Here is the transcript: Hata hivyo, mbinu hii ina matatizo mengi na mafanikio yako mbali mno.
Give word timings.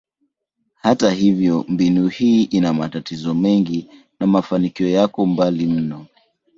Hata 0.75 1.11
hivyo, 1.11 1.65
mbinu 1.67 2.07
hii 2.07 2.43
ina 2.43 2.73
matatizo 2.73 3.33
mengi 3.33 3.89
na 4.19 4.27
mafanikio 4.27 4.89
yako 4.89 5.25
mbali 5.25 5.65
mno. 5.65 6.05